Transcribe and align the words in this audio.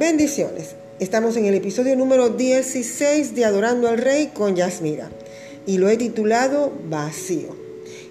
Bendiciones. 0.00 0.76
Estamos 0.98 1.36
en 1.36 1.44
el 1.44 1.52
episodio 1.52 1.94
número 1.94 2.30
16 2.30 3.34
de 3.34 3.44
Adorando 3.44 3.86
al 3.86 3.98
Rey 3.98 4.28
con 4.32 4.56
Yasmira 4.56 5.10
y 5.66 5.76
lo 5.76 5.90
he 5.90 5.98
titulado 5.98 6.72
Vacío. 6.88 7.54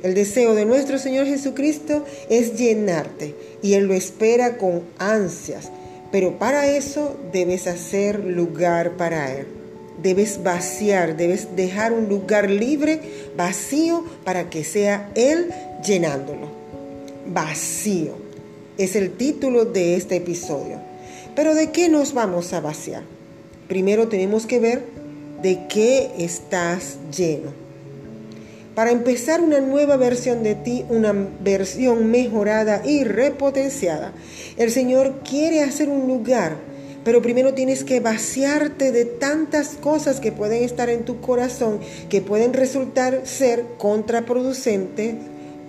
El 0.04 0.13
deseo 0.13 0.54
de 0.54 0.65
nuestro 0.65 0.99
Señor 0.99 1.25
Jesucristo 1.25 2.06
es 2.29 2.56
llenarte 2.56 3.33
y 3.63 3.74
Él 3.74 3.85
lo 3.85 3.96
espera 3.96 4.60
con 4.60 4.83
ansias, 4.99 5.71
pero 6.12 6.38
para 6.38 6.67
eso 6.67 7.17
debes 7.33 7.65
hacer 7.65 8.24
lugar 8.24 8.96
para 8.96 9.35
Él. 9.35 9.47
Debes 9.99 10.44
vaciar, 10.44 11.17
debes 11.17 11.56
dejar 11.56 11.92
un 11.92 12.08
lugar 12.08 12.51
libre, 12.51 12.99
vacío, 13.35 14.06
para 14.24 14.51
que 14.51 14.63
sea 14.63 15.10
Él 15.15 15.49
llenándolo. 15.83 16.49
Vacío 17.26 18.13
es 18.77 18.95
el 18.95 19.13
título 19.13 19.65
de 19.65 19.95
este 19.95 20.17
episodio. 20.17 20.88
Pero 21.39 21.55
¿de 21.55 21.70
qué 21.70 21.88
nos 21.88 22.13
vamos 22.13 22.52
a 22.52 22.59
vaciar? 22.59 23.03
Primero 23.70 24.09
tenemos 24.09 24.45
que 24.45 24.59
ver 24.59 24.84
de 25.41 25.67
qué 25.70 26.12
estás 26.17 26.98
lleno. 27.15 27.53
Para 28.75 28.91
empezar 28.91 29.39
una 29.39 29.62
nueva 29.62 29.95
versión 29.95 30.43
de 30.43 30.55
ti, 30.55 30.84
una 30.89 31.13
versión 31.41 32.12
mejorada 32.12 32.81
y 32.85 33.05
repotenciada, 33.05 34.12
el 34.57 34.70
Señor 34.70 35.21
quiere 35.23 35.62
hacer 35.63 35.88
un 35.88 36.09
lugar, 36.09 36.57
pero 37.05 37.21
primero 37.21 37.53
tienes 37.53 37.85
que 37.85 38.01
vaciarte 38.01 38.91
de 38.91 39.05
tantas 39.05 39.77
cosas 39.77 40.20
que 40.20 40.34
pueden 40.34 40.62
estar 40.62 40.90
en 40.90 41.05
tu 41.05 41.21
corazón, 41.21 41.79
que 42.09 42.20
pueden 42.20 42.51
resultar 42.51 43.21
ser 43.23 43.63
contraproducentes 43.77 45.15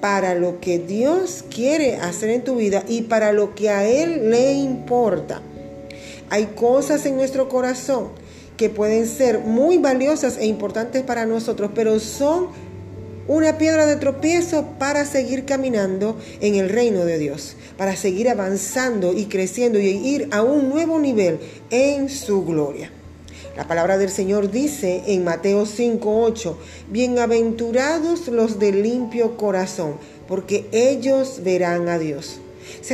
para 0.00 0.34
lo 0.34 0.58
que 0.58 0.80
Dios 0.80 1.44
quiere 1.48 1.94
hacer 1.94 2.30
en 2.30 2.42
tu 2.42 2.56
vida 2.56 2.82
y 2.88 3.02
para 3.02 3.32
lo 3.32 3.54
que 3.54 3.70
a 3.70 3.86
Él 3.86 4.32
le 4.32 4.54
importa. 4.54 5.42
Hay 6.30 6.46
cosas 6.54 7.04
en 7.06 7.16
nuestro 7.16 7.48
corazón 7.48 8.08
que 8.56 8.70
pueden 8.70 9.06
ser 9.06 9.40
muy 9.40 9.78
valiosas 9.78 10.38
e 10.38 10.46
importantes 10.46 11.02
para 11.02 11.26
nosotros, 11.26 11.72
pero 11.74 11.98
son 11.98 12.48
una 13.26 13.58
piedra 13.58 13.86
de 13.86 13.96
tropiezo 13.96 14.64
para 14.78 15.04
seguir 15.04 15.44
caminando 15.44 16.16
en 16.40 16.54
el 16.54 16.68
reino 16.68 17.04
de 17.04 17.18
Dios, 17.18 17.56
para 17.76 17.96
seguir 17.96 18.28
avanzando 18.28 19.12
y 19.12 19.26
creciendo 19.26 19.78
y 19.78 19.86
ir 19.86 20.28
a 20.30 20.42
un 20.42 20.68
nuevo 20.68 20.98
nivel 20.98 21.38
en 21.70 22.08
su 22.08 22.44
gloria. 22.44 22.90
La 23.56 23.66
palabra 23.66 23.98
del 23.98 24.10
Señor 24.10 24.50
dice 24.50 25.02
en 25.06 25.24
Mateo 25.24 25.66
5:8, 25.66 26.56
bienaventurados 26.90 28.28
los 28.28 28.58
de 28.58 28.72
limpio 28.72 29.36
corazón, 29.36 29.94
porque 30.28 30.66
ellos 30.72 31.40
verán 31.42 31.88
a 31.88 31.98
Dios. 31.98 32.40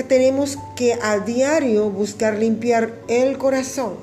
Tenemos 0.09 0.59
que 0.77 0.95
a 1.03 1.19
diario 1.19 1.91
buscar 1.91 2.39
limpiar 2.39 2.95
el 3.09 3.39
corazón 3.39 3.95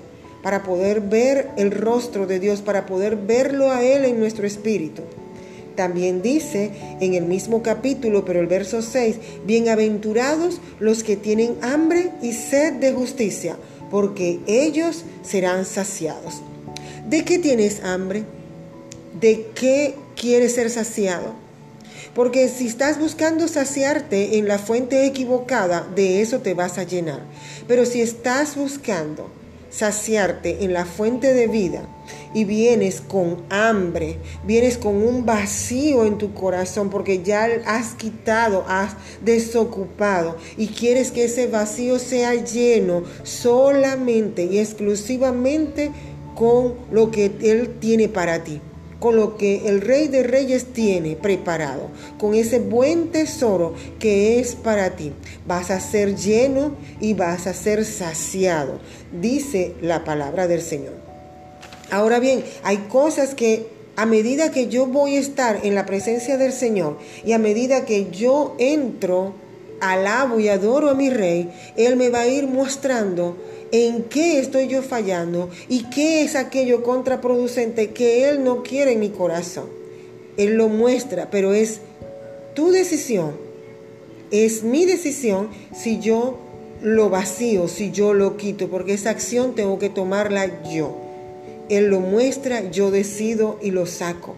para 0.42 0.64
poder 0.64 1.02
ver 1.02 1.50
el 1.56 1.72
rostro 1.72 2.28
de 2.28 2.40
Dios, 2.40 2.62
para 2.62 2.86
poder 2.86 3.16
verlo 3.16 3.72
a 3.72 3.84
Él 3.84 4.04
en 4.06 4.20
nuestro 4.20 4.46
espíritu. 4.46 5.02
También 5.76 6.22
dice 6.22 6.72
en 7.00 7.16
el 7.16 7.24
mismo 7.24 7.64
capítulo, 7.64 8.26
pero 8.26 8.42
el 8.42 8.48
verso 8.48 8.82
6, 8.82 9.16
bienaventurados 9.46 10.60
los 10.80 11.04
que 11.04 11.16
tienen 11.16 11.56
hambre 11.62 12.12
y 12.22 12.34
sed 12.34 12.74
de 12.74 12.92
justicia, 12.92 13.56
porque 13.90 14.40
ellos 14.46 15.04
serán 15.24 15.66
saciados. 15.66 16.42
¿De 17.10 17.24
qué 17.24 17.40
tienes 17.40 17.84
hambre? 17.84 18.24
¿De 19.20 19.48
qué 19.56 19.96
quieres 20.16 20.54
ser 20.54 20.70
saciado? 20.70 21.43
Porque 22.16 22.48
si 22.48 22.68
estás 22.68 23.00
buscando 23.00 23.48
saciarte 23.48 24.38
en 24.38 24.48
la 24.48 24.60
fuente 24.60 25.06
equivocada, 25.06 25.88
de 25.96 26.22
eso 26.22 26.40
te 26.40 26.54
vas 26.54 26.78
a 26.78 26.84
llenar. 26.84 27.22
Pero 27.68 27.86
si 27.86 28.02
estás 28.02 28.56
buscando 28.56 29.32
saciarte 29.72 30.64
en 30.64 30.74
la 30.74 30.86
fuente 30.86 31.34
de 31.34 31.48
vida 31.48 31.82
y 32.36 32.44
vienes 32.46 33.02
con 33.02 33.42
hambre, 33.50 34.20
vienes 34.46 34.78
con 34.78 34.98
un 34.98 35.26
vacío 35.26 36.06
en 36.06 36.20
tu 36.20 36.36
corazón 36.36 36.92
porque 36.92 37.24
ya 37.24 37.48
has 37.66 37.96
quitado, 37.96 38.64
has 38.68 38.96
desocupado 39.22 40.38
y 40.56 40.68
quieres 40.68 41.10
que 41.10 41.24
ese 41.24 41.48
vacío 41.48 41.98
sea 41.98 42.36
lleno 42.36 43.04
solamente 43.24 44.44
y 44.44 44.60
exclusivamente 44.60 45.92
con 46.36 46.76
lo 46.92 47.10
que 47.10 47.32
Él 47.42 47.78
tiene 47.80 48.10
para 48.10 48.44
ti 48.44 48.62
con 49.04 49.18
lo 49.18 49.36
que 49.36 49.68
el 49.68 49.82
Rey 49.82 50.08
de 50.08 50.24
Reyes 50.24 50.68
tiene 50.72 51.18
preparado, 51.18 51.90
con 52.18 52.36
ese 52.36 52.60
buen 52.60 53.12
tesoro 53.12 53.74
que 54.00 54.40
es 54.40 54.56
para 54.56 54.96
ti. 54.96 55.12
Vas 55.46 55.72
a 55.72 55.82
ser 55.82 56.16
lleno 56.16 56.78
y 57.02 57.14
vas 57.14 57.46
a 57.46 57.54
ser 57.54 57.84
saciado, 57.84 58.80
dice 59.12 59.76
la 59.82 60.06
palabra 60.06 60.48
del 60.48 60.62
Señor. 60.62 60.94
Ahora 61.92 62.20
bien, 62.20 62.46
hay 62.64 62.78
cosas 62.78 63.36
que 63.36 63.68
a 63.98 64.06
medida 64.06 64.54
que 64.54 64.70
yo 64.70 64.86
voy 64.86 65.18
a 65.18 65.20
estar 65.20 65.60
en 65.64 65.76
la 65.76 65.86
presencia 65.86 66.38
del 66.38 66.54
Señor 66.54 66.98
y 67.26 67.34
a 67.34 67.40
medida 67.40 67.84
que 67.84 68.10
yo 68.10 68.56
entro, 68.58 69.34
alabo 69.92 70.40
y 70.40 70.50
adoro 70.50 70.90
a 70.90 70.94
mi 70.94 71.10
Rey, 71.10 71.50
Él 71.76 71.96
me 71.96 72.10
va 72.10 72.22
a 72.22 72.28
ir 72.28 72.48
mostrando 72.48 73.38
en 73.72 74.04
qué 74.04 74.40
estoy 74.40 74.68
yo 74.68 74.82
fallando 74.82 75.50
y 75.68 75.90
qué 75.90 76.22
es 76.22 76.36
aquello 76.36 76.84
contraproducente 76.84 77.92
que 77.92 78.30
Él 78.30 78.44
no 78.44 78.64
quiere 78.64 78.94
en 78.94 79.00
mi 79.00 79.10
corazón. 79.10 79.66
Él 80.38 80.56
lo 80.56 80.70
muestra, 80.70 81.30
pero 81.30 81.54
es 81.54 81.82
tu 82.54 82.72
decisión, 82.72 83.32
es 84.32 84.64
mi 84.64 84.86
decisión 84.86 85.50
si 85.76 86.00
yo 86.00 86.38
lo 86.82 87.10
vacío, 87.10 87.68
si 87.68 87.92
yo 87.92 88.14
lo 88.14 88.38
quito, 88.38 88.70
porque 88.70 88.94
esa 88.94 89.10
acción 89.10 89.56
tengo 89.56 89.80
que 89.80 89.90
tomarla 89.90 90.64
yo. 90.70 90.98
Él 91.70 91.88
lo 91.88 92.00
muestra, 92.00 92.72
yo 92.72 92.92
decido 92.92 93.58
y 93.62 93.72
lo 93.72 93.86
saco 93.86 94.36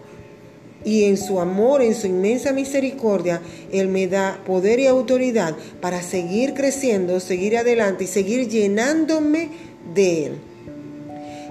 y 0.84 1.04
en 1.04 1.16
su 1.16 1.40
amor, 1.40 1.82
en 1.82 1.94
su 1.94 2.06
inmensa 2.06 2.52
misericordia, 2.52 3.40
Él 3.72 3.88
me 3.88 4.06
da 4.06 4.40
poder 4.46 4.78
y 4.78 4.86
autoridad 4.86 5.56
para 5.80 6.02
seguir 6.02 6.54
creciendo, 6.54 7.18
seguir 7.20 7.56
adelante 7.56 8.04
y 8.04 8.06
seguir 8.06 8.48
llenándome 8.48 9.48
de 9.94 10.26
Él. 10.26 10.32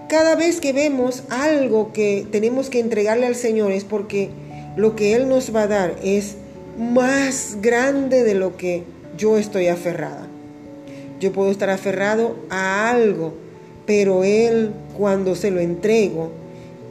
Cada 0.08 0.36
vez 0.36 0.62
que 0.62 0.72
vemos 0.72 1.24
algo 1.30 1.92
que 1.92 2.28
tenemos 2.32 2.70
que 2.70 2.80
entregarle 2.80 3.26
al 3.26 3.36
Señor 3.36 3.72
es 3.72 3.84
porque 3.84 4.30
lo 4.76 4.96
que 4.96 5.16
Él 5.16 5.28
nos 5.28 5.54
va 5.54 5.64
a 5.64 5.68
dar 5.68 5.96
es 6.04 6.36
más 6.78 7.58
grande 7.62 8.24
de 8.24 8.36
lo 8.36 8.56
que 8.56 8.84
yo 9.18 9.38
estoy 9.38 9.68
aferrada. 9.68 10.28
Yo 11.20 11.32
puedo 11.32 11.50
estar 11.50 11.70
aferrado 11.70 12.36
a 12.50 12.92
algo, 12.92 13.34
pero 13.86 14.24
Él 14.24 14.72
cuando 14.98 15.36
se 15.36 15.50
lo 15.50 15.60
entrego, 15.60 16.32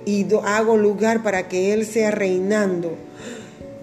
y 0.07 0.27
hago 0.45 0.77
lugar 0.77 1.23
para 1.23 1.49
que 1.49 1.73
Él 1.73 1.87
sea 1.87 2.11
reinando, 2.11 2.93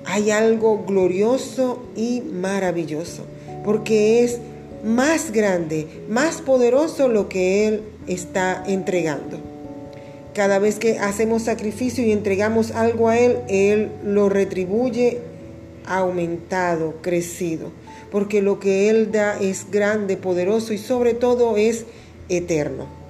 hay 0.05 0.31
algo 0.31 0.83
glorioso 0.85 1.83
y 1.95 2.21
maravilloso, 2.21 3.23
porque 3.63 4.23
es 4.23 4.39
más 4.83 5.31
grande, 5.31 5.87
más 6.09 6.41
poderoso 6.41 7.07
lo 7.07 7.29
que 7.29 7.67
Él 7.67 7.83
está 8.07 8.63
entregando. 8.65 9.39
Cada 10.33 10.59
vez 10.59 10.79
que 10.79 10.97
hacemos 10.97 11.43
sacrificio 11.43 12.05
y 12.05 12.11
entregamos 12.11 12.71
algo 12.71 13.09
a 13.09 13.17
Él, 13.17 13.39
Él 13.47 13.91
lo 14.03 14.29
retribuye 14.29 15.19
aumentado, 15.85 16.95
crecido, 17.01 17.71
porque 18.11 18.41
lo 18.41 18.59
que 18.59 18.89
Él 18.89 19.11
da 19.11 19.39
es 19.39 19.69
grande, 19.69 20.17
poderoso 20.17 20.73
y 20.73 20.77
sobre 20.77 21.13
todo 21.13 21.57
es 21.57 21.85
eterno. 22.29 23.00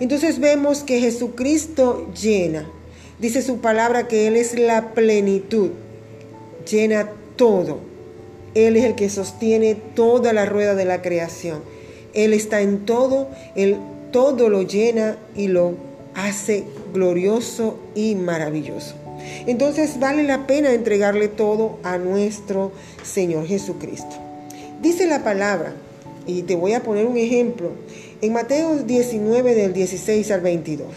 Entonces 0.00 0.40
vemos 0.40 0.82
que 0.82 1.00
Jesucristo 1.00 2.12
llena. 2.14 2.68
Dice 3.18 3.42
su 3.42 3.58
palabra 3.58 4.08
que 4.08 4.26
Él 4.26 4.36
es 4.36 4.58
la 4.58 4.94
plenitud. 4.94 5.70
Llena 6.70 7.10
todo. 7.36 7.78
Él 8.54 8.76
es 8.76 8.84
el 8.84 8.94
que 8.94 9.08
sostiene 9.08 9.74
toda 9.74 10.32
la 10.32 10.46
rueda 10.46 10.74
de 10.74 10.84
la 10.84 11.02
creación. 11.02 11.60
Él 12.12 12.32
está 12.32 12.60
en 12.60 12.86
todo, 12.86 13.28
Él 13.56 13.76
todo 14.12 14.48
lo 14.48 14.62
llena 14.62 15.16
y 15.34 15.48
lo 15.48 15.74
hace 16.14 16.64
glorioso 16.92 17.78
y 17.94 18.14
maravilloso. 18.14 18.94
Entonces 19.46 19.98
vale 19.98 20.22
la 20.22 20.46
pena 20.46 20.72
entregarle 20.72 21.28
todo 21.28 21.78
a 21.82 21.98
nuestro 21.98 22.72
Señor 23.02 23.46
Jesucristo. 23.46 24.16
Dice 24.80 25.06
la 25.06 25.24
palabra, 25.24 25.74
y 26.26 26.42
te 26.42 26.54
voy 26.54 26.72
a 26.72 26.82
poner 26.82 27.06
un 27.06 27.16
ejemplo, 27.16 27.70
en 28.20 28.32
Mateo 28.32 28.76
19 28.76 29.54
del 29.54 29.72
16 29.72 30.30
al 30.30 30.40
22, 30.40 30.88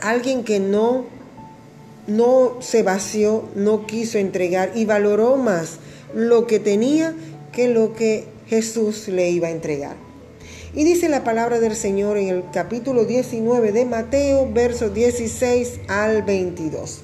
alguien 0.00 0.44
que 0.44 0.60
no, 0.60 1.04
no 2.06 2.56
se 2.60 2.82
vació, 2.82 3.44
no 3.54 3.86
quiso 3.86 4.18
entregar 4.18 4.72
y 4.74 4.84
valoró 4.84 5.36
más 5.36 5.78
lo 6.14 6.46
que 6.46 6.58
tenía 6.58 7.14
que 7.52 7.68
lo 7.68 7.94
que 7.94 8.24
Jesús 8.46 9.08
le 9.08 9.30
iba 9.30 9.48
a 9.48 9.50
entregar. 9.50 9.96
Y 10.74 10.84
dice 10.84 11.08
la 11.08 11.24
palabra 11.24 11.58
del 11.58 11.74
Señor 11.74 12.18
en 12.18 12.28
el 12.28 12.44
capítulo 12.52 13.06
19 13.06 13.72
de 13.72 13.84
Mateo, 13.86 14.50
versos 14.52 14.92
16 14.92 15.80
al 15.88 16.22
22. 16.22 17.00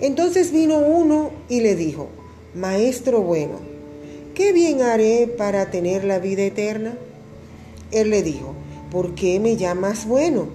Entonces 0.00 0.52
vino 0.52 0.78
uno 0.78 1.30
y 1.48 1.60
le 1.60 1.74
dijo, 1.74 2.08
Maestro 2.54 3.22
bueno, 3.22 3.67
¿qué 4.38 4.52
bien 4.52 4.82
haré 4.82 5.26
para 5.26 5.68
tener 5.68 6.04
la 6.04 6.20
vida 6.20 6.44
eterna? 6.44 6.94
Él 7.90 8.10
le 8.10 8.22
dijo, 8.22 8.54
¿por 8.88 9.16
qué 9.16 9.40
me 9.40 9.56
llamas 9.56 10.06
bueno? 10.06 10.46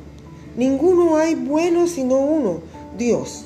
Ninguno 0.55 1.17
hay 1.17 1.35
bueno 1.35 1.85
sino 1.87 2.15
uno, 2.15 2.61
Dios. 2.97 3.43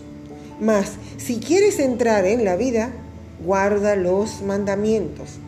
Mas, 0.62 0.92
si 1.18 1.40
quieres 1.40 1.80
entrar 1.80 2.28
en 2.28 2.46
la 2.46 2.56
vida, 2.56 2.92
guarda 3.44 3.96
los 3.96 4.44
mandamientos. 4.44 5.40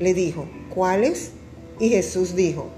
Le 0.00 0.14
dijo, 0.14 0.46
¿cuáles? 0.74 1.32
Y 1.78 1.90
Jesús 1.90 2.34
dijo, 2.34 2.68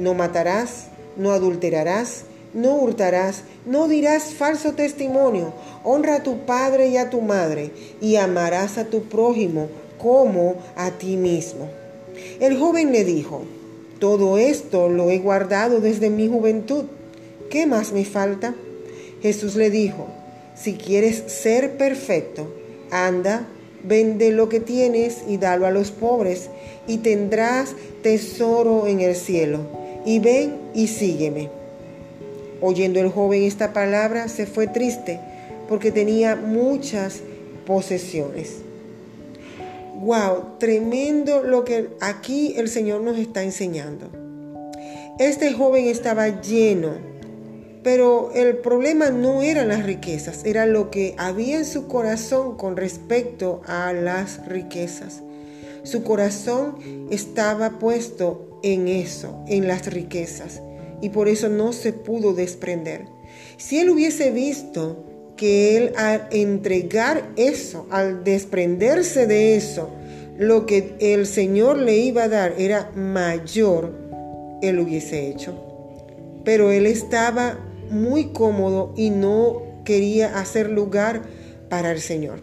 no 0.00 0.14
matarás, 0.14 0.88
no 1.16 1.30
adulterarás, 1.30 2.24
no 2.54 2.74
hurtarás, 2.74 3.44
no 3.66 3.86
dirás 3.86 4.34
falso 4.34 4.72
testimonio, 4.72 5.52
honra 5.84 6.16
a 6.16 6.22
tu 6.24 6.40
padre 6.40 6.88
y 6.88 6.96
a 6.96 7.08
tu 7.08 7.20
madre, 7.20 7.70
y 8.00 8.16
amarás 8.16 8.78
a 8.78 8.86
tu 8.86 9.04
prójimo 9.04 9.68
como 9.98 10.56
a 10.76 10.92
ti 10.92 11.16
mismo. 11.16 11.68
El 12.40 12.56
joven 12.56 12.92
le 12.92 13.04
dijo, 13.04 13.42
todo 13.98 14.38
esto 14.38 14.88
lo 14.88 15.10
he 15.10 15.18
guardado 15.18 15.80
desde 15.80 16.10
mi 16.10 16.28
juventud. 16.28 16.84
¿Qué 17.50 17.66
más 17.66 17.92
me 17.92 18.04
falta? 18.04 18.54
Jesús 19.22 19.56
le 19.56 19.70
dijo, 19.70 20.06
si 20.54 20.74
quieres 20.74 21.24
ser 21.26 21.76
perfecto, 21.76 22.52
anda, 22.90 23.46
vende 23.82 24.30
lo 24.30 24.48
que 24.48 24.60
tienes 24.60 25.18
y 25.26 25.36
dalo 25.36 25.66
a 25.66 25.70
los 25.70 25.90
pobres, 25.90 26.48
y 26.86 26.98
tendrás 26.98 27.74
tesoro 28.02 28.86
en 28.86 29.00
el 29.00 29.16
cielo. 29.16 29.60
Y 30.04 30.20
ven 30.20 30.56
y 30.74 30.86
sígueme. 30.86 31.50
Oyendo 32.60 33.00
el 33.00 33.08
joven 33.08 33.42
esta 33.42 33.72
palabra, 33.72 34.28
se 34.28 34.46
fue 34.46 34.66
triste 34.66 35.20
porque 35.68 35.92
tenía 35.92 36.34
muchas 36.34 37.20
posesiones. 37.66 38.67
Wow, 40.00 40.58
tremendo 40.58 41.42
lo 41.42 41.64
que 41.64 41.90
aquí 42.00 42.54
el 42.56 42.68
Señor 42.68 43.00
nos 43.00 43.18
está 43.18 43.42
enseñando. 43.42 44.12
Este 45.18 45.52
joven 45.52 45.86
estaba 45.86 46.40
lleno, 46.40 46.92
pero 47.82 48.30
el 48.32 48.58
problema 48.58 49.10
no 49.10 49.42
eran 49.42 49.66
las 49.66 49.84
riquezas, 49.84 50.44
era 50.44 50.66
lo 50.66 50.92
que 50.92 51.16
había 51.18 51.58
en 51.58 51.64
su 51.64 51.88
corazón 51.88 52.56
con 52.56 52.76
respecto 52.76 53.60
a 53.66 53.92
las 53.92 54.46
riquezas. 54.46 55.22
Su 55.82 56.04
corazón 56.04 57.08
estaba 57.10 57.80
puesto 57.80 58.60
en 58.62 58.86
eso, 58.86 59.42
en 59.48 59.66
las 59.66 59.92
riquezas 59.92 60.62
y 61.00 61.08
por 61.08 61.26
eso 61.26 61.48
no 61.48 61.72
se 61.72 61.92
pudo 61.92 62.34
desprender. 62.34 63.06
Si 63.56 63.80
él 63.80 63.90
hubiese 63.90 64.30
visto 64.30 65.07
que 65.38 65.78
él 65.78 65.92
al 65.96 66.28
entregar 66.30 67.30
eso, 67.36 67.86
al 67.90 68.24
desprenderse 68.24 69.26
de 69.26 69.56
eso, 69.56 69.88
lo 70.36 70.66
que 70.66 70.94
el 71.00 71.26
Señor 71.26 71.78
le 71.78 71.96
iba 71.96 72.24
a 72.24 72.28
dar 72.28 72.54
era 72.58 72.90
mayor, 72.94 73.94
él 74.60 74.78
hubiese 74.78 75.28
hecho. 75.28 75.54
Pero 76.44 76.70
él 76.70 76.84
estaba 76.84 77.58
muy 77.90 78.32
cómodo 78.32 78.92
y 78.96 79.08
no 79.08 79.62
quería 79.84 80.38
hacer 80.38 80.68
lugar 80.68 81.22
para 81.70 81.92
el 81.92 82.00
Señor. 82.00 82.42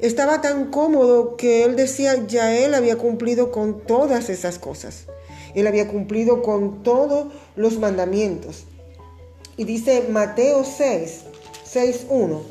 Estaba 0.00 0.40
tan 0.40 0.70
cómodo 0.70 1.36
que 1.36 1.64
él 1.64 1.76
decía, 1.76 2.26
ya 2.26 2.56
él 2.56 2.74
había 2.74 2.96
cumplido 2.96 3.50
con 3.50 3.80
todas 3.86 4.28
esas 4.28 4.58
cosas. 4.58 5.06
Él 5.54 5.66
había 5.66 5.88
cumplido 5.88 6.42
con 6.42 6.82
todos 6.82 7.32
los 7.54 7.78
mandamientos. 7.78 8.64
Y 9.56 9.64
dice 9.64 10.06
Mateo 10.10 10.64
6, 10.64 11.22
6, 11.70 12.06
1, 12.08 12.42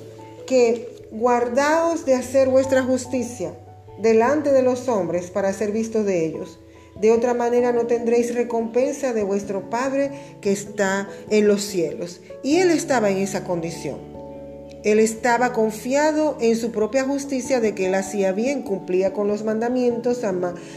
que 0.48 1.08
guardaos 1.12 2.06
de 2.06 2.14
hacer 2.14 2.50
vuestra 2.50 2.84
justicia 2.84 3.54
delante 4.02 4.52
de 4.52 4.62
los 4.62 4.88
hombres 4.88 5.32
para 5.32 5.54
ser 5.54 5.72
vistos 5.72 6.06
de 6.06 6.26
ellos. 6.26 6.60
De 7.00 7.12
otra 7.12 7.34
manera 7.34 7.74
no 7.74 7.88
tendréis 7.88 8.34
recompensa 8.34 9.14
de 9.14 9.24
vuestro 9.24 9.70
Padre 9.70 10.12
que 10.42 10.52
está 10.52 11.10
en 11.30 11.48
los 11.48 11.62
cielos. 11.62 12.22
Y 12.42 12.58
él 12.58 12.72
estaba 12.72 13.10
en 13.10 13.18
esa 13.18 13.44
condición. 13.44 14.00
Él 14.84 15.00
estaba 15.00 15.52
confiado 15.52 16.38
en 16.40 16.56
su 16.56 16.72
propia 16.72 17.04
justicia 17.04 17.60
de 17.60 17.74
que 17.74 17.88
él 17.88 17.96
hacía 17.96 18.32
bien, 18.32 18.62
cumplía 18.62 19.14
con 19.14 19.28
los 19.28 19.44
mandamientos, 19.44 20.22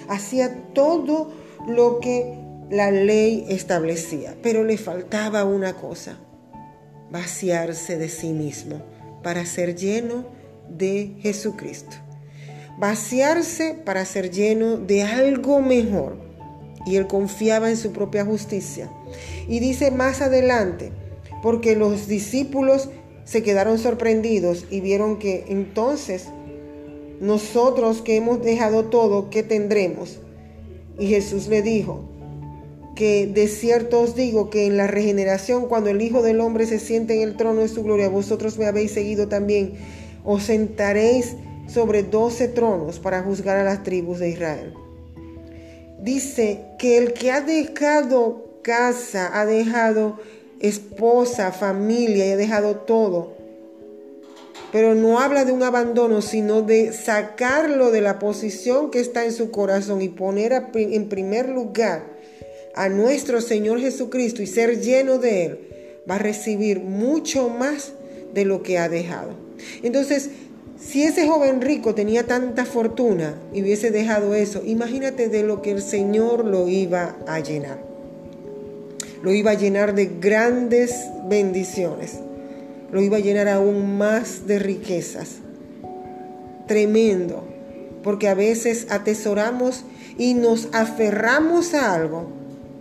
hacía 0.09 0.65
todo 0.73 1.31
lo 1.67 2.01
que 2.01 2.39
la 2.71 2.91
ley 2.91 3.47
establecía, 3.49 4.35
pero 4.43 4.65
le 4.65 4.79
faltaba 4.79 5.45
una 5.45 5.75
cosa, 5.75 6.19
vaciarse 7.11 7.99
de 7.99 8.09
sí 8.09 8.33
mismo 8.33 8.83
para 9.23 9.45
ser 9.47 9.77
lleno 9.77 10.27
de 10.69 11.15
Jesucristo. 11.21 11.97
Vaciarse 12.79 13.75
para 13.85 14.05
ser 14.05 14.31
lleno 14.31 14.77
de 14.77 15.03
algo 15.03 15.61
mejor. 15.61 16.17
Y 16.87 16.97
él 16.97 17.07
confiaba 17.07 17.71
en 17.71 17.77
su 17.77 17.93
propia 17.93 18.25
justicia. 18.25 18.91
Y 19.49 19.61
dice 19.61 19.91
más 19.91 20.23
adelante, 20.23 20.93
porque 21.43 21.77
los 21.77 22.07
discípulos 22.07 22.89
se 23.25 23.43
quedaron 23.43 23.79
sorprendidos 23.79 24.65
y 24.71 24.81
vieron 24.81 25.19
que 25.19 25.45
entonces 25.49 26.29
nosotros 27.21 28.01
que 28.01 28.17
hemos 28.17 28.43
dejado 28.43 28.87
todo, 28.87 29.29
¿qué 29.29 29.43
tendremos? 29.43 30.21
Y 30.99 31.09
Jesús 31.09 31.49
le 31.49 31.63
dijo 31.63 32.09
que 32.99 33.29
de 33.33 33.47
cierto 33.47 34.01
os 34.01 34.17
digo 34.17 34.51
que 34.51 34.67
en 34.67 34.77
la 34.77 34.89
regeneración, 34.89 35.69
cuando 35.69 35.89
el 35.89 36.03
Hijo 36.03 36.21
del 36.21 36.41
Hombre 36.41 36.67
se 36.67 36.81
siente 36.81 37.15
en 37.15 37.29
el 37.29 37.37
trono 37.37 37.61
de 37.61 37.69
su 37.69 37.85
gloria, 37.85 38.09
vosotros 38.09 38.59
me 38.59 38.67
habéis 38.67 38.91
seguido 38.91 39.29
también, 39.29 39.75
os 40.25 40.43
sentaréis 40.43 41.37
sobre 41.69 42.03
doce 42.03 42.49
tronos 42.49 42.99
para 42.99 43.23
juzgar 43.23 43.57
a 43.57 43.63
las 43.63 43.85
tribus 43.85 44.19
de 44.19 44.31
Israel. 44.31 44.75
Dice 46.03 46.65
que 46.77 46.99
el 46.99 47.13
que 47.13 47.31
ha 47.31 47.41
dejado 47.41 48.59
casa, 48.63 49.31
ha 49.33 49.47
dejado 49.47 50.19
esposa, 50.59 51.53
familia 51.53 52.27
y 52.27 52.31
ha 52.33 52.37
dejado 52.37 52.79
todo, 52.79 53.35
pero 54.73 54.97
no 54.97 55.21
habla 55.21 55.45
de 55.45 55.53
un 55.53 55.63
abandono, 55.63 56.21
sino 56.21 56.63
de 56.63 56.93
sacarlo 56.93 57.93
de 57.93 58.01
la 58.01 58.19
posición 58.19 58.91
que 58.91 58.99
está 58.99 59.25
en 59.25 59.31
su 59.31 59.53
corazón 59.53 60.03
y 60.03 60.09
poner 60.09 60.53
en 60.75 61.09
primer 61.09 61.49
lugar 61.49 62.18
a 62.79 62.89
nuestro 62.89 63.41
Señor 63.41 63.81
Jesucristo 63.81 64.43
y 64.43 64.47
ser 64.47 64.81
lleno 64.81 65.19
de 65.19 65.45
Él, 65.45 65.59
va 66.09 66.15
a 66.15 66.19
recibir 66.19 66.81
mucho 66.81 67.49
más 67.49 67.93
de 68.33 68.45
lo 68.45 68.63
que 68.63 68.79
ha 68.79 68.89
dejado. 68.89 69.31
Entonces, 69.83 70.31
si 70.81 71.03
ese 71.03 71.27
joven 71.27 71.61
rico 71.61 71.95
tenía 71.95 72.25
tanta 72.25 72.65
fortuna 72.65 73.35
y 73.53 73.63
hubiese 73.63 73.91
dejado 73.91 74.35
eso, 74.35 74.63
imagínate 74.65 75.29
de 75.29 75.43
lo 75.43 75.61
que 75.61 75.73
el 75.73 75.83
Señor 75.83 76.45
lo 76.45 76.69
iba 76.69 77.17
a 77.27 77.41
llenar. 77.41 77.83
Lo 79.23 79.33
iba 79.33 79.51
a 79.51 79.55
llenar 79.55 79.95
de 79.95 80.07
grandes 80.21 80.95
bendiciones 81.29 82.19
lo 82.91 83.03
iba 83.03 83.19
a 83.19 83.21
llenar 83.21 83.49
aún 83.49 83.99
más 83.99 84.47
de 84.47 84.59
riquezas. 84.59 85.37
Tremendo, 86.67 87.45
porque 88.03 88.29
a 88.29 88.35
veces 88.35 88.87
atesoramos 88.91 89.85
y 90.17 90.35
nos 90.35 90.69
aferramos 90.73 91.75
a 91.75 91.95
algo 91.95 92.29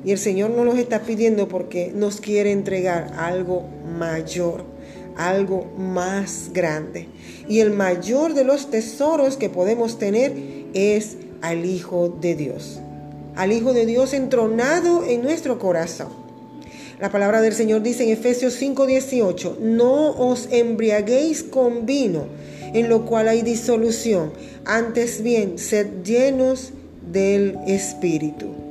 y 0.04 0.12
el 0.12 0.18
Señor 0.18 0.52
nos 0.52 0.66
lo 0.66 0.74
está 0.76 1.02
pidiendo 1.02 1.48
porque 1.48 1.92
nos 1.94 2.22
quiere 2.22 2.52
entregar 2.52 3.14
algo 3.18 3.66
mayor, 3.98 4.64
algo 5.16 5.66
más 5.78 6.52
grande. 6.54 7.08
Y 7.48 7.60
el 7.60 7.72
mayor 7.72 8.34
de 8.34 8.44
los 8.44 8.70
tesoros 8.70 9.38
que 9.38 9.50
podemos 9.50 9.98
tener 9.98 10.34
es 10.74 11.18
al 11.42 11.66
Hijo 11.66 12.10
de 12.22 12.36
Dios, 12.36 12.80
al 13.36 13.52
Hijo 13.52 13.74
de 13.74 13.86
Dios 13.86 14.14
entronado 14.14 15.04
en 15.06 15.24
nuestro 15.24 15.60
corazón. 15.60 16.10
La 17.00 17.12
palabra 17.12 17.42
del 17.42 17.54
Señor 17.54 17.84
dice 17.84 18.04
en 18.04 18.10
Efesios 18.10 18.56
5:18, 18.60 19.58
no 19.60 20.12
os 20.12 20.48
embriaguéis 20.52 21.44
con 21.44 21.86
vino, 21.86 22.26
en 22.74 22.90
lo 22.90 23.06
cual 23.06 23.28
hay 23.28 23.44
disolución, 23.44 24.32
antes 24.66 25.22
bien, 25.22 25.60
sed 25.60 26.04
llenos 26.04 26.74
del 27.12 27.58
Espíritu. 27.68 28.67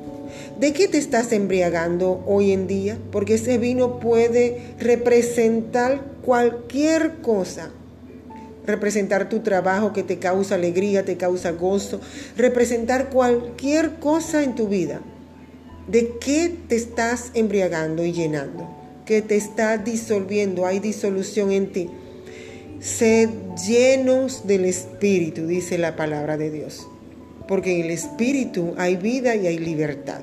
¿De 0.58 0.72
qué 0.72 0.88
te 0.88 0.96
estás 0.96 1.32
embriagando 1.32 2.24
hoy 2.26 2.52
en 2.52 2.66
día? 2.66 2.96
Porque 3.12 3.34
ese 3.34 3.58
vino 3.58 4.00
puede 4.00 4.74
representar 4.80 6.00
cualquier 6.24 7.16
cosa. 7.16 7.70
Representar 8.66 9.28
tu 9.28 9.40
trabajo 9.40 9.92
que 9.92 10.02
te 10.02 10.18
causa 10.18 10.54
alegría, 10.54 11.04
te 11.04 11.18
causa 11.18 11.50
gozo. 11.50 12.00
Representar 12.38 13.10
cualquier 13.10 13.96
cosa 13.96 14.42
en 14.42 14.54
tu 14.54 14.66
vida. 14.66 15.02
¿De 15.88 16.14
qué 16.20 16.56
te 16.68 16.76
estás 16.76 17.32
embriagando 17.34 18.02
y 18.02 18.12
llenando? 18.12 18.66
¿Qué 19.04 19.20
te 19.20 19.36
está 19.36 19.76
disolviendo? 19.76 20.64
Hay 20.64 20.80
disolución 20.80 21.52
en 21.52 21.70
ti. 21.70 21.90
Sed 22.80 23.28
llenos 23.66 24.46
del 24.46 24.64
Espíritu, 24.64 25.46
dice 25.46 25.76
la 25.76 25.96
palabra 25.96 26.38
de 26.38 26.50
Dios. 26.50 26.88
Porque 27.46 27.78
en 27.78 27.84
el 27.84 27.90
Espíritu 27.90 28.72
hay 28.78 28.96
vida 28.96 29.36
y 29.36 29.46
hay 29.46 29.58
libertad. 29.58 30.22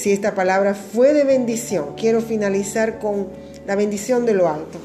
Si 0.00 0.12
esta 0.12 0.34
palabra 0.34 0.72
fue 0.72 1.12
de 1.12 1.24
bendición, 1.24 1.88
quiero 1.94 2.22
finalizar 2.22 3.00
con 3.00 3.28
la 3.66 3.76
bendición 3.76 4.24
de 4.24 4.32
lo 4.32 4.48
alto. 4.48 4.78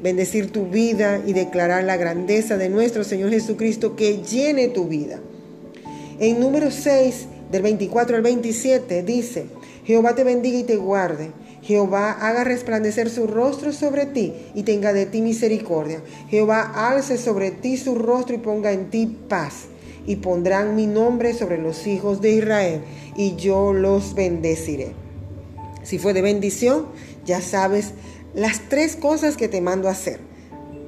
Bendecir 0.00 0.52
tu 0.52 0.66
vida 0.66 1.20
y 1.26 1.32
declarar 1.32 1.82
la 1.82 1.96
grandeza 1.96 2.56
de 2.56 2.68
nuestro 2.68 3.02
Señor 3.02 3.30
Jesucristo 3.30 3.96
que 3.96 4.18
llene 4.22 4.68
tu 4.68 4.86
vida. 4.86 5.18
En 6.20 6.38
número 6.38 6.70
6 6.70 7.26
del 7.50 7.62
24 7.62 8.14
al 8.14 8.22
27, 8.22 9.02
dice, 9.02 9.46
Jehová 9.84 10.14
te 10.14 10.22
bendiga 10.22 10.60
y 10.60 10.62
te 10.62 10.76
guarde. 10.76 11.32
Jehová 11.62 12.12
haga 12.12 12.44
resplandecer 12.44 13.10
su 13.10 13.26
rostro 13.26 13.72
sobre 13.72 14.06
ti 14.06 14.34
y 14.54 14.62
tenga 14.62 14.92
de 14.92 15.04
ti 15.04 15.20
misericordia. 15.20 16.00
Jehová 16.28 16.60
alce 16.76 17.18
sobre 17.18 17.50
ti 17.50 17.76
su 17.76 17.96
rostro 17.96 18.36
y 18.36 18.38
ponga 18.38 18.70
en 18.70 18.88
ti 18.88 19.18
paz. 19.28 19.64
Y 20.06 20.16
pondrán 20.16 20.74
mi 20.74 20.86
nombre 20.86 21.34
sobre 21.34 21.58
los 21.58 21.86
hijos 21.86 22.20
de 22.20 22.32
Israel 22.32 22.82
y 23.16 23.36
yo 23.36 23.72
los 23.72 24.14
bendeciré. 24.14 24.92
Si 25.82 25.98
fue 25.98 26.12
de 26.12 26.22
bendición, 26.22 26.86
ya 27.24 27.40
sabes 27.40 27.92
las 28.34 28.68
tres 28.68 28.96
cosas 28.96 29.36
que 29.36 29.48
te 29.48 29.60
mando 29.60 29.88
a 29.88 29.92
hacer. 29.92 30.20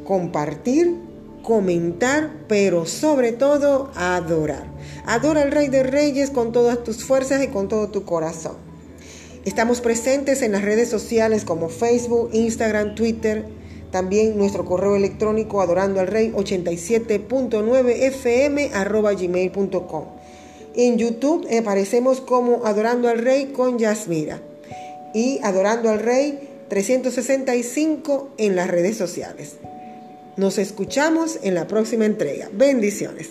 Compartir, 0.05 0.97
comentar, 1.43 2.33
pero 2.49 2.87
sobre 2.87 3.33
todo 3.33 3.91
adorar. 3.95 4.67
Adora 5.07 5.43
al 5.43 5.51
Rey 5.51 5.69
de 5.69 5.83
Reyes 5.83 6.31
con 6.31 6.53
todas 6.53 6.83
tus 6.85 7.05
fuerzas 7.05 7.43
y 7.43 7.49
con 7.49 7.69
todo 7.69 7.89
tu 7.89 8.05
corazón. 8.05 8.57
Estamos 9.45 9.81
presentes 9.81 10.41
en 10.43 10.53
las 10.53 10.63
redes 10.63 10.89
sociales 10.89 11.45
como 11.45 11.69
Facebook, 11.69 12.31
Instagram, 12.33 12.95
Twitter, 12.95 13.45
también 13.93 14.37
nuestro 14.37 14.65
correo 14.65 14.97
electrónico 14.97 15.61
adorando 15.61 16.01
al 16.01 16.09
rey 16.09 16.33
87.9 16.33 18.13
fm 18.13 18.71
arroba 18.75 19.13
gmail.com. 19.13 20.05
En 20.75 20.97
YouTube 20.97 21.47
aparecemos 21.57 22.21
como 22.21 22.65
Adorando 22.65 23.09
al 23.09 23.19
Rey 23.19 23.53
con 23.53 23.79
Yasmira 23.79 24.41
y 25.13 25.39
Adorando 25.43 25.91
al 25.91 26.01
Rey 26.01 26.49
365 26.69 28.31
en 28.39 28.57
las 28.57 28.69
redes 28.69 28.97
sociales. 28.97 29.57
Nos 30.39 30.57
escuchamos 30.57 31.39
en 31.43 31.55
la 31.55 31.67
próxima 31.67 32.07
entrega. 32.07 32.49
Bendiciones. 32.53 33.29